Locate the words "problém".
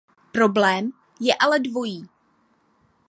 0.31-0.89